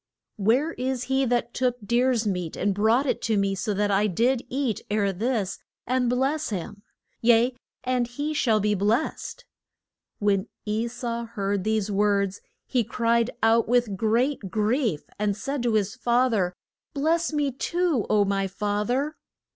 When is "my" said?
18.25-18.47